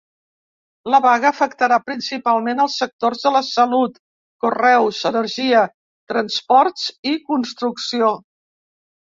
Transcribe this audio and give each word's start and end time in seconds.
La 0.93 0.99
vaga 1.05 1.27
afectarà 1.29 1.75
principalment 1.89 2.63
els 2.63 2.77
sectors 2.83 3.21
de 3.27 3.33
la 3.35 3.41
salut, 3.49 4.01
correus, 4.47 5.03
energia, 5.11 5.61
transports 6.15 6.89
i 7.15 7.15
construcció. 7.31 8.11